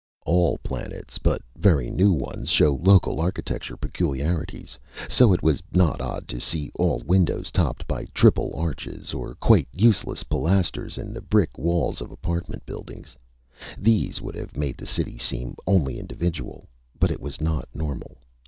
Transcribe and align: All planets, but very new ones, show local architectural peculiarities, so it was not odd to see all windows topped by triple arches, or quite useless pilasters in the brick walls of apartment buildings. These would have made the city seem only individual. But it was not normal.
All 0.25 0.57
planets, 0.63 1.19
but 1.19 1.43
very 1.55 1.91
new 1.91 2.11
ones, 2.11 2.49
show 2.49 2.73
local 2.73 3.19
architectural 3.21 3.77
peculiarities, 3.77 4.79
so 5.07 5.31
it 5.31 5.43
was 5.43 5.61
not 5.73 6.01
odd 6.01 6.27
to 6.29 6.39
see 6.39 6.71
all 6.73 7.03
windows 7.05 7.51
topped 7.51 7.85
by 7.85 8.05
triple 8.05 8.51
arches, 8.55 9.13
or 9.13 9.35
quite 9.35 9.67
useless 9.71 10.23
pilasters 10.23 10.97
in 10.97 11.13
the 11.13 11.21
brick 11.21 11.55
walls 11.55 12.01
of 12.01 12.09
apartment 12.09 12.65
buildings. 12.65 13.15
These 13.77 14.23
would 14.23 14.33
have 14.33 14.57
made 14.57 14.77
the 14.77 14.87
city 14.87 15.19
seem 15.19 15.55
only 15.67 15.99
individual. 15.99 16.67
But 16.99 17.11
it 17.11 17.21
was 17.21 17.39
not 17.39 17.69
normal. 17.75 18.17